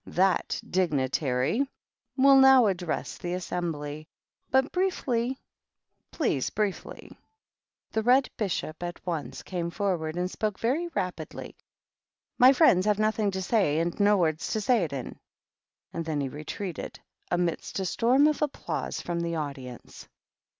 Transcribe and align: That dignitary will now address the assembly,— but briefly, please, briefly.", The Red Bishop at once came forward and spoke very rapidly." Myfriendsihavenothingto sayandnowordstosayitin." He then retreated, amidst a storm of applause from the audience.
That 0.07 0.59
dignitary 0.67 1.69
will 2.17 2.37
now 2.39 2.65
address 2.65 3.19
the 3.19 3.35
assembly,— 3.35 4.07
but 4.49 4.71
briefly, 4.71 5.37
please, 6.09 6.49
briefly.", 6.49 7.15
The 7.91 8.01
Red 8.01 8.27
Bishop 8.35 8.81
at 8.81 8.99
once 9.05 9.43
came 9.43 9.69
forward 9.69 10.15
and 10.17 10.31
spoke 10.31 10.57
very 10.57 10.87
rapidly." 10.95 11.55
Myfriendsihavenothingto 12.41 13.43
sayandnowordstosayitin." 13.43 15.17
He 15.93 15.99
then 16.01 16.29
retreated, 16.31 16.99
amidst 17.29 17.79
a 17.79 17.85
storm 17.85 18.25
of 18.25 18.41
applause 18.41 19.01
from 19.01 19.19
the 19.19 19.35
audience. 19.35 20.07